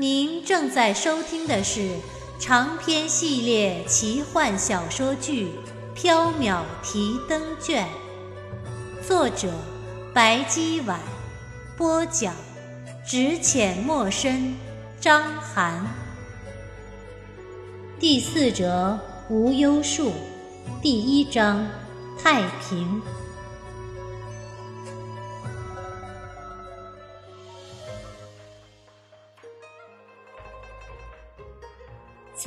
[0.00, 1.96] 您正在收听的是
[2.38, 5.48] 长篇系列奇幻小说剧
[6.00, 7.84] 《缥缈提灯卷》，
[9.04, 9.52] 作者
[10.14, 11.00] 白姬婉，
[11.76, 12.32] 播讲
[13.04, 14.54] 只浅墨深，
[15.00, 15.84] 张涵。
[17.98, 20.12] 第四折无忧树，
[20.80, 21.66] 第一章
[22.22, 23.02] 太平。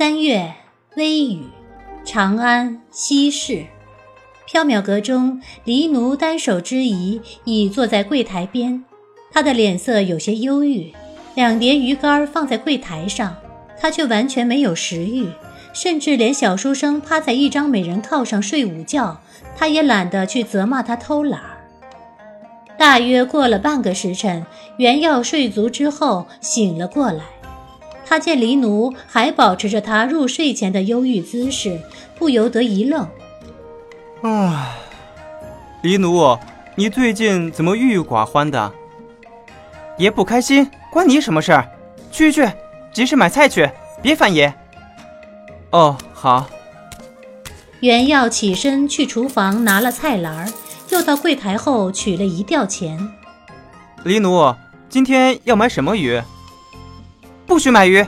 [0.02, 0.52] 三月
[0.96, 1.44] 微雨，
[2.04, 3.66] 长安西市，
[4.50, 8.82] 缥缈阁中，黎奴单手支椅，倚坐在柜台边。
[9.30, 10.92] 他的脸色有些忧郁，
[11.36, 13.36] 两碟鱼干放在柜台上，
[13.80, 15.28] 他却完全没有食欲，
[15.72, 19.20] 甚至连小书生趴在一张美人靠上睡午觉，
[19.56, 21.40] 他也懒得去责骂他偷懒。
[22.76, 24.44] 大约过了半个时辰，
[24.78, 27.22] 原耀睡足之后醒了过来。
[28.12, 31.80] 他见黎奴还保持着他入睡前的忧郁姿势，
[32.18, 33.08] 不由得一愣。
[34.20, 34.76] 啊，
[35.80, 36.38] 黎奴，
[36.74, 38.70] 你最近怎么郁郁寡欢的？
[39.96, 41.66] 爷不开心，关你什么事儿？
[42.10, 42.46] 去去，
[42.92, 43.70] 集市买菜去，
[44.02, 44.52] 别烦爷。
[45.70, 46.50] 哦，好。
[47.80, 50.52] 袁耀起身去厨房拿了菜篮，
[50.90, 53.08] 又到柜台后取了一吊钱。
[54.04, 54.54] 黎奴，
[54.90, 56.22] 今天要买什么鱼？
[57.46, 58.04] 不许买鱼，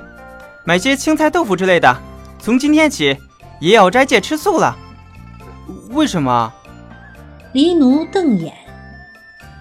[0.64, 1.96] 买些青菜豆腐之类的。
[2.38, 3.16] 从今天起，
[3.60, 4.77] 也要斋戒吃素了。
[5.90, 6.52] 为什么？
[7.52, 8.52] 黎奴瞪眼，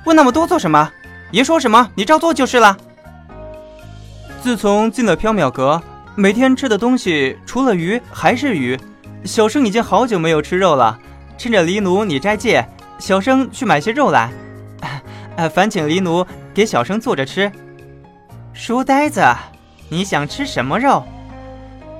[0.06, 0.92] 问那么多做什么？
[1.32, 2.78] 爷说什么你照做就是了。
[4.42, 5.82] 自从进了缥缈阁，
[6.16, 8.80] 每天吃的东西除了鱼还是鱼。
[9.26, 11.00] 小生已经好久没有吃肉了，
[11.38, 12.68] 趁着黎奴你斋戒，
[13.00, 14.32] 小生去买些肉来。
[15.38, 17.52] 呃，烦请黎奴给小生做着吃。
[18.54, 19.24] 书呆子。
[19.90, 21.04] 你想吃什么肉？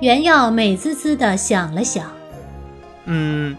[0.00, 2.10] 袁耀美滋滋地想了想，
[3.04, 3.56] 嗯，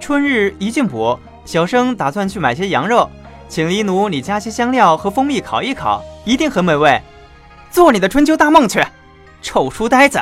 [0.00, 3.08] 春日一进补，小生打算去买些羊肉，
[3.48, 7.00] 请黎奴你加些香料和蜂蜜烤一烤，一定很美味。
[7.70, 8.84] 做你的春秋大梦去！
[9.40, 10.20] 臭书呆子，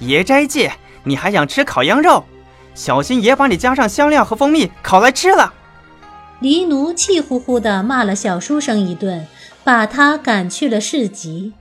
[0.00, 0.72] 爷斋戒，
[1.04, 2.24] 你还想吃烤羊肉？
[2.74, 5.54] 小心爷把你加上香料和蜂蜜烤来吃了！
[6.40, 9.26] 黎奴气呼呼地骂了小书生一顿，
[9.62, 11.52] 把他赶去了市集。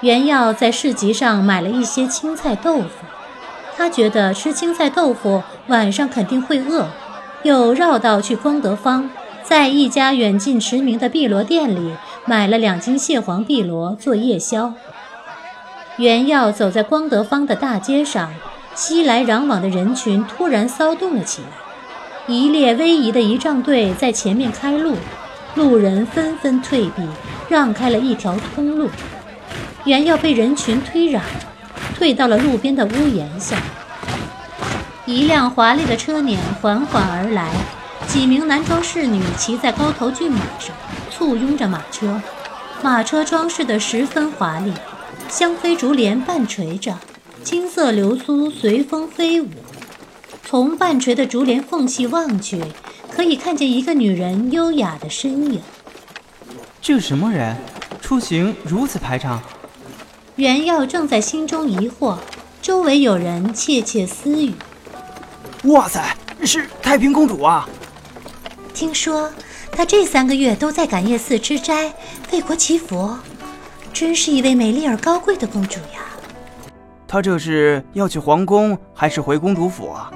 [0.00, 2.88] 袁耀在市集上买了一些青菜豆腐，
[3.76, 6.86] 他觉得吃青菜豆腐晚上肯定会饿，
[7.42, 9.10] 又绕道去光德坊，
[9.42, 14.72] 在一家远近驰名的碧螺店里买了两斤蟹黄碧螺做夜宵。
[15.96, 18.32] 袁耀走在光德坊的大街上，
[18.76, 21.48] 熙来攘往的人群突然骚动了起来，
[22.28, 24.94] 一列逶迤的仪仗队在前面开路，
[25.56, 27.02] 路人纷纷退避，
[27.48, 28.88] 让开了一条通路。
[29.88, 31.18] 原要被人群推攘，
[31.96, 33.56] 退到了路边的屋檐下。
[35.06, 37.50] 一辆华丽的车辇缓缓而来，
[38.06, 40.76] 几名男装侍女骑在高头骏马上，
[41.10, 42.20] 簇拥着马车。
[42.82, 44.74] 马车装饰得十分华丽，
[45.30, 46.94] 香妃竹帘半垂着，
[47.42, 49.48] 金色流苏随风飞舞。
[50.44, 52.62] 从半垂的竹帘缝隙望去，
[53.10, 55.62] 可以看见一个女人优雅的身影。
[56.82, 57.56] 这是什么人？
[58.02, 59.40] 出行如此排场。
[60.38, 62.16] 袁耀正在心中疑惑，
[62.62, 64.54] 周围有人窃窃私语
[65.66, 67.68] ：“哇塞，是太平公主啊！
[68.72, 69.28] 听说
[69.72, 71.92] 她这三个月都在感业寺吃斋，
[72.30, 73.16] 为国祈福，
[73.92, 76.06] 真是一位美丽而高贵的公主呀！”
[77.08, 80.08] 她这是要去皇宫，还是回公主府啊？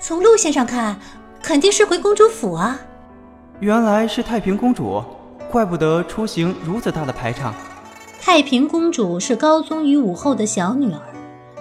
[0.00, 0.98] 从路线上看，
[1.40, 2.76] 肯定是回公主府啊！
[3.60, 5.00] 原来是太平公主，
[5.48, 7.54] 怪不得出行如此大的排场。
[8.26, 11.00] 太平公主是高宗与武后的小女儿，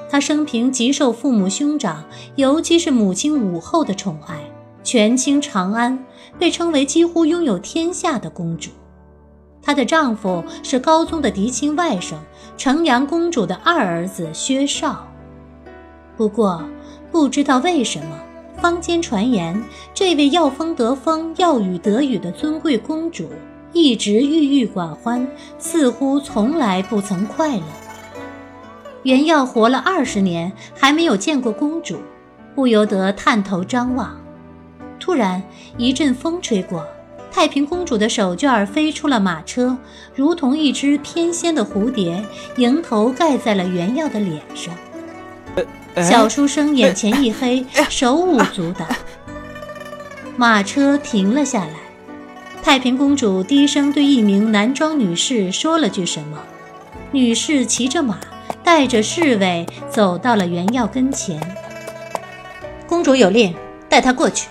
[0.10, 2.04] 她生平极受父母兄长，
[2.38, 4.40] 尤其是母亲武后的宠爱，
[4.84, 6.04] 权倾长安，
[6.40, 8.72] 被称为几乎拥有天下的公主。
[9.62, 12.16] 她的丈夫是高宗的嫡亲外甥，
[12.58, 15.08] 城阳公主的二儿子薛绍。
[16.18, 16.68] 不过，
[17.12, 18.20] 不知道为什么，
[18.60, 19.64] 坊间传言
[19.94, 23.30] 这位要风得风、要雨得雨的尊贵公主，
[23.76, 25.28] 一直郁郁寡欢，
[25.60, 27.64] 似乎从来不曾快乐。
[29.04, 31.98] 袁耀活了二十年，还没有见过公主，
[32.56, 34.18] 不由得探头张望。
[34.98, 35.44] 突然
[35.78, 36.88] 一阵风吹过，
[37.30, 39.78] 太平公主的手绢飞出了马车，
[40.16, 42.24] 如同一只翩跹的蝴蝶，
[42.56, 44.74] 迎头盖在了袁耀的脸上。
[46.02, 48.86] 小书生眼前一黑， 手舞足蹈。
[50.38, 51.74] 马车停了下来，
[52.66, 56.40] 太平公主低声对一名男装女士说了句什么，
[57.12, 58.18] 女士骑着马，
[58.64, 61.40] 带着侍卫走到了袁耀跟前。
[62.88, 63.54] 公主有令，
[63.88, 64.48] 带他过去。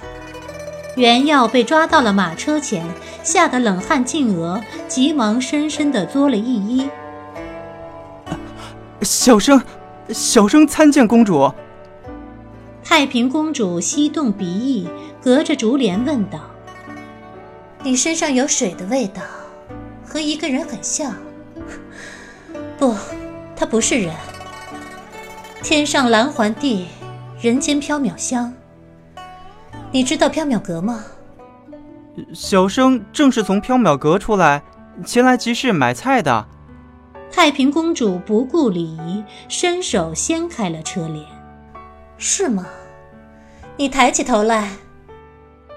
[0.94, 2.86] 袁耀被抓到了马车前，
[3.24, 6.88] 吓得冷汗尽额，急忙深深地作了一揖。
[9.02, 9.60] 小生，
[10.10, 11.52] 小生参见公主。
[12.84, 14.88] 太平公主翕动鼻翼，
[15.20, 16.38] 隔着竹帘问道
[17.84, 19.20] ：“你身上有水的味道，
[20.06, 21.14] 和一个人很像。
[22.78, 22.96] 不，
[23.54, 24.14] 他不是人。
[25.62, 26.88] 天上蓝环地，
[27.38, 28.50] 人间缥缈香。
[29.92, 31.04] 你知道缥缈阁吗？”
[32.32, 34.62] 小生正是从缥缈阁出来，
[35.04, 36.48] 前来集市买菜的。
[37.30, 41.22] 太平公主不顾礼仪，伸手掀开了车帘。
[42.16, 42.64] 是吗？
[43.76, 44.70] 你抬起头来。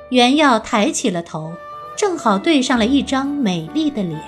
[0.09, 1.51] 袁耀抬起了头，
[1.97, 4.23] 正好对上了一张美丽的脸。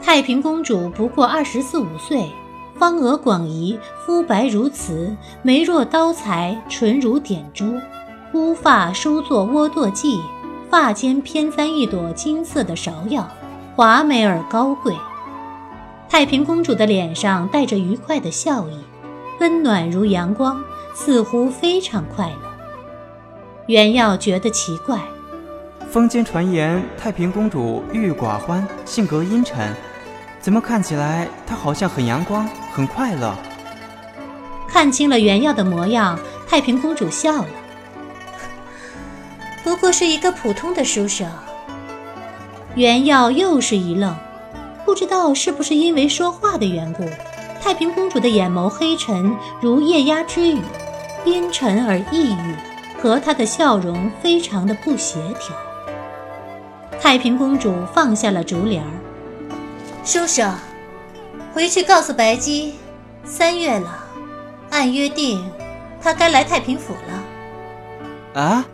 [0.00, 2.30] 太平公主不过二十四五岁，
[2.78, 3.76] 方额广颐，
[4.06, 7.74] 肤白如瓷，眉若刀裁，唇如点珠，
[8.32, 10.20] 乌发梳作倭堕髻，
[10.70, 13.28] 发间偏簪一朵金色的芍药，
[13.74, 14.94] 华美而高贵。
[16.08, 18.78] 太平公主的脸上带着愉快的笑意。
[19.40, 20.60] 温暖如阳光，
[20.94, 22.48] 似乎非常快乐。
[23.66, 25.00] 袁耀觉得奇怪，
[25.90, 29.74] 坊间传言太平公主郁郁寡欢，性格阴沉，
[30.38, 33.34] 怎么看起来她好像很阳光、很快乐？
[34.68, 37.48] 看清了袁耀的模样，太平公主笑了，
[39.64, 41.26] 不过是一个普通的书生。
[42.74, 44.14] 袁耀又是一愣，
[44.84, 47.08] 不知道是不是因为说话的缘故。
[47.62, 50.60] 太平公主的眼眸黑沉如夜鸦之羽，
[51.24, 52.54] 阴沉而抑郁，
[53.00, 55.56] 和她的笑容非常的不协调。
[57.00, 58.90] 太平公主放下了竹帘儿，
[60.04, 60.52] 书生，
[61.54, 62.74] 回去告诉白姬，
[63.24, 64.04] 三月了，
[64.70, 65.42] 按约定，
[66.02, 66.94] 她该来太平府
[68.34, 68.40] 了。
[68.40, 68.66] 啊！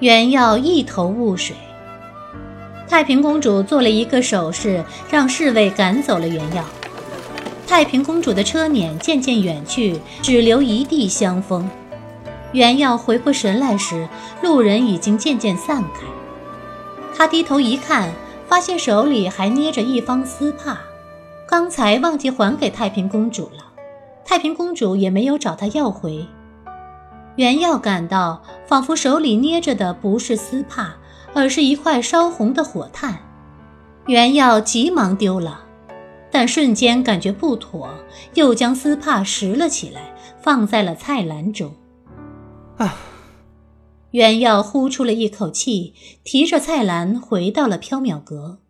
[0.00, 1.54] 袁耀一头雾水。
[2.88, 6.64] 太平公主做了一个手势，让侍卫赶走了袁耀。
[7.66, 11.70] 太平公主的车辇渐渐远去，只留一地香风。
[12.52, 14.08] 袁耀回过神来时，
[14.42, 16.00] 路人已经渐渐散开。
[17.14, 18.12] 他低头一看，
[18.46, 20.78] 发现手里还捏着一方丝帕，
[21.46, 23.64] 刚才忘记还给太平公主了。
[24.24, 26.26] 太平公主也没有找他要回。
[27.36, 30.94] 袁耀感到，仿佛手里捏着的不是丝帕，
[31.34, 33.18] 而是一块烧红的火炭。
[34.06, 35.60] 袁耀急忙丢了。
[36.34, 37.90] 但瞬间感觉不妥，
[38.32, 41.74] 又将丝帕拾了起来，放在了菜篮中。
[42.78, 42.96] 啊！
[44.12, 48.60] 袁耀呼出了一口气，提着菜篮回到了缥缈阁。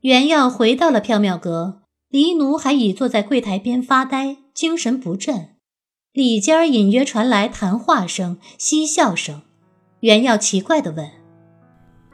[0.00, 5.50] 袁耀回到了缥缈阁，黎奴还倚坐在柜台边发呆，精神不振。
[6.12, 9.42] 里间隐约传来谈话声、嬉笑声。
[10.00, 11.10] 袁耀奇怪地问：“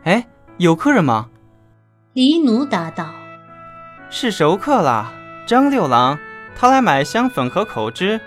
[0.02, 0.26] 哎，
[0.58, 1.30] 有客人吗？”
[2.12, 3.14] 黎奴答道。
[4.10, 5.14] 是熟客啦，
[5.46, 6.18] 张六郎，
[6.56, 8.20] 他来买香粉和口脂。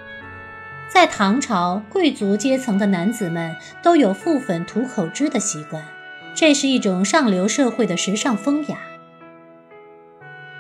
[0.92, 5.86] 在唐朝，贵族阶层的男子们都有覆粉涂口脂的习惯，
[6.34, 8.80] 这是一种上流社会的时尚风雅。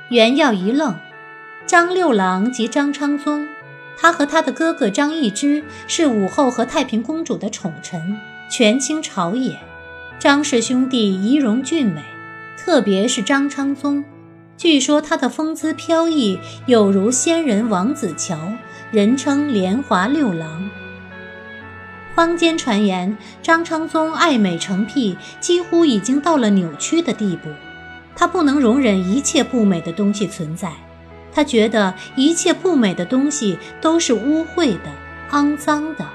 [0.09, 0.95] 袁耀一愣，
[1.65, 3.47] 张六郎即张昌宗，
[3.97, 8.17] 他和他的哥哥张易之是武后和太平公主的宠臣，
[8.49, 9.57] 权倾朝野。
[10.19, 12.03] 张氏兄弟仪容俊美，
[12.57, 14.03] 特别是张昌宗。
[14.57, 18.37] 据说他的风姿飘逸，有如仙人王子乔，
[18.91, 20.67] 人称莲华六郎。
[22.15, 27.49] 坊间传言，张昌宗爱美成癖，几乎已经到了扭曲的地步。
[28.15, 30.71] 他不能容忍一切不美的东西存在，
[31.31, 34.89] 他觉得一切不美的东西都是污秽的、
[35.31, 36.05] 肮脏的。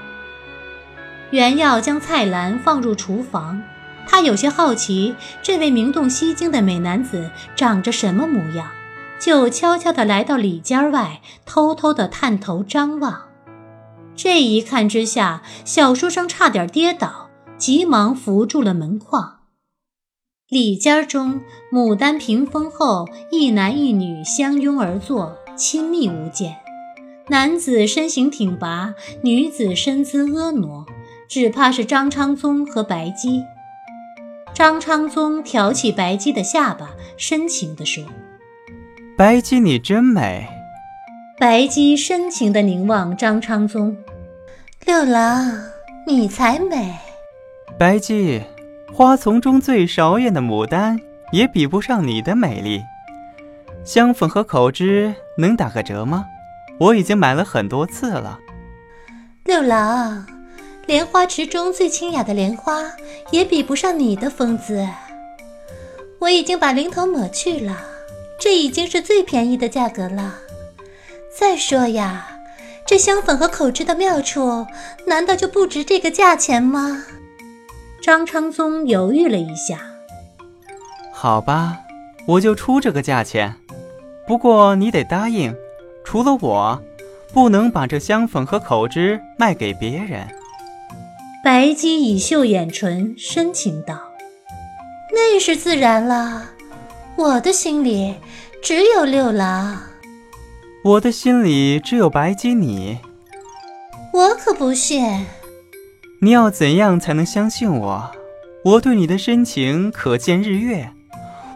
[1.31, 3.61] 袁耀将菜篮放入厨房。
[4.07, 8.69] 他有些好奇，这位名动西京的美男子长着什么模样，
[9.19, 13.23] 就悄悄地来到里间外，偷偷地探头张望。
[14.15, 19.39] 这一看之下，小书生差点跌倒，急忙扶住了门框。
[20.47, 21.41] 里间中，
[21.71, 26.55] 牡丹屏风后，一男一女相拥而坐，亲密无间。
[27.29, 28.93] 男子身形挺拔，
[29.23, 30.85] 女子身姿婀娜，
[31.27, 33.43] 只怕是张昌宗和白姬。
[34.53, 38.03] 张昌宗挑起白姬的下巴，深情地说
[39.17, 40.45] ：“白姬，你真美。”
[41.39, 43.95] 白姬深情地凝望张昌宗
[44.85, 45.51] ：“六郎，
[46.05, 46.93] 你才美。”
[47.79, 48.43] 白姬。
[48.93, 50.97] 花丛中最少眼的牡丹，
[51.31, 52.81] 也比不上你的美丽。
[53.83, 56.25] 香粉和口脂能打个折吗？
[56.77, 58.39] 我已经买了很多次了。
[59.43, 60.25] 六郎，
[60.87, 62.83] 莲花池中最清雅的莲花，
[63.31, 64.87] 也比不上你的风姿。
[66.19, 67.77] 我已经把零头抹去了，
[68.39, 70.39] 这已经是最便宜的价格了。
[71.37, 72.27] 再说呀，
[72.85, 74.65] 这香粉和口脂的妙处，
[75.05, 77.05] 难道就不值这个价钱吗？
[78.01, 79.79] 张昌宗犹豫了一下，
[81.11, 81.79] 好吧，
[82.27, 83.55] 我就出这个价钱。
[84.27, 85.55] 不过你得答应，
[86.03, 86.81] 除了我，
[87.33, 90.27] 不能把这香粉和口脂卖给别人。
[91.43, 93.99] 白姬以秀眼唇，深情道
[95.13, 96.49] ：“那是自然了，
[97.17, 98.15] 我的心里
[98.61, 99.77] 只有六郎，
[100.83, 102.99] 我的心里只有白姬你。
[104.13, 105.25] 我可不信。”
[106.21, 108.11] 你要怎样才能相信我？
[108.63, 110.91] 我对你的深情可见日月，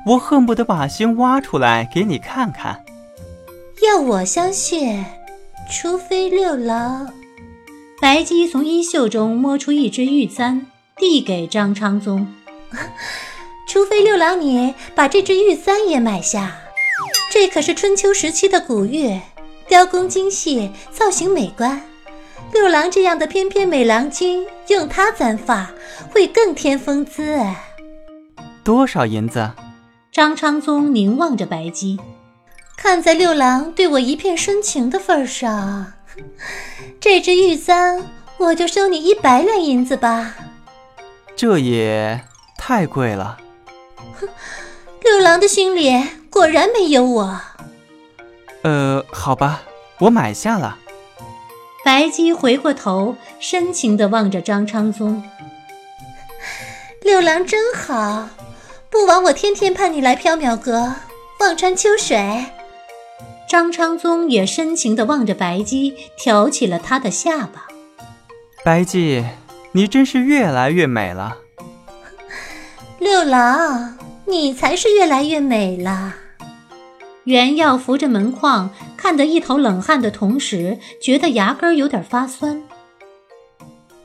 [0.05, 2.83] 我恨不得把心挖出来给你看看。
[3.81, 5.03] 要我相信，
[5.69, 7.11] 除非六郎。
[7.99, 12.27] 白姬从衣袖中摸出一支玉簪，递给张昌宗。
[13.69, 16.57] 除非六郎你把这只玉簪也买下，
[17.31, 19.21] 这可是春秋时期的古玉，
[19.67, 21.79] 雕工精细，造型美观。
[22.51, 25.69] 六郎这样的翩翩美郎君，用它簪发
[26.09, 27.39] 会更添风姿。
[28.63, 29.51] 多少银子？
[30.11, 31.99] 张昌宗凝望着白姬，
[32.75, 35.93] 看在六郎对我一片深情的份上，
[36.99, 38.03] 这只玉簪
[38.39, 40.33] 我就收你一百两银子吧。
[41.35, 42.19] 这也
[42.57, 43.37] 太贵了。
[44.19, 44.27] 哼，
[45.03, 45.91] 六郎的心里
[46.29, 47.41] 果然没有我。
[48.63, 49.61] 呃，好吧，
[49.99, 50.77] 我买下了。
[51.85, 55.23] 白姬回过头，深情地望着张昌宗。
[57.01, 58.29] 六郎真好，
[58.89, 60.93] 不枉我天天盼你来缥缈阁
[61.39, 62.45] 望穿秋水。
[63.47, 67.65] 张昌宗也深情地望着白姬，挑起了她的下巴。
[68.63, 69.25] 白姬，
[69.71, 71.37] 你真是越来越美了。
[72.99, 73.97] 六郎，
[74.29, 76.15] 你才是越来越美了。
[77.23, 82.61] 袁耀扶着门框，看得一头冷汗的同时，觉得牙根有点发酸。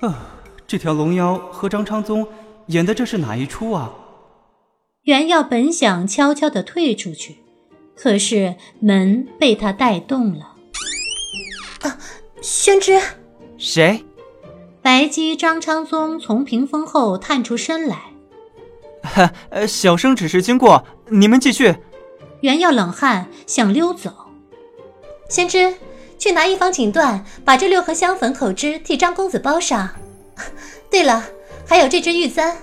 [0.01, 2.27] 啊，这条龙妖和张昌宗
[2.69, 3.93] 演的这是哪一出啊？
[5.03, 7.37] 袁耀本想悄悄地退出去，
[7.95, 10.55] 可是门被他带动了。
[11.83, 11.99] 啊，
[12.41, 12.99] 宣之，
[13.59, 14.03] 谁？
[14.81, 18.14] 白姬、张昌宗从屏风后探出身来。
[19.05, 21.77] 哈，呃，小生只是经过，你们继续。
[22.41, 24.11] 袁耀冷汗，想溜走。
[25.29, 25.75] 先知，
[26.19, 29.91] 去拿一方锦缎，把这六盒香粉口脂替张公子包上。
[30.91, 31.25] 对了，
[31.67, 32.57] 还有这只玉簪。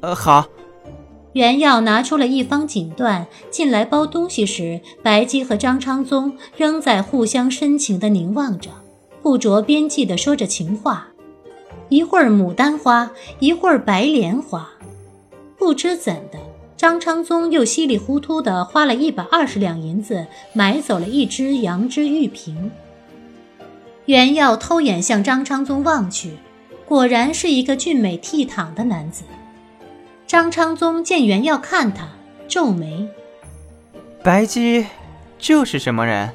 [0.00, 0.46] 呃，好。
[1.34, 8.70] 袁耀拿出了一方锦缎，进来包东西时，白姬和张昌宗仍在互相深情地凝望着，
[9.22, 11.08] 不着边际地说着情话。
[11.90, 14.68] 一会儿牡丹花，一会儿白莲花，
[15.58, 16.38] 不知怎的。
[16.76, 22.70] 张昌宗又稀里糊涂地花了一百二十两银子买走了一只羊脂玉瓶。
[24.04, 26.36] 袁耀偷眼向张昌宗望去，
[26.86, 29.24] 果然是一个俊美倜傥的男子。
[30.26, 32.08] 张昌宗见袁耀看他，
[32.46, 33.08] 皱眉
[34.22, 34.86] ：“白姬，
[35.38, 36.30] 这是什么人？”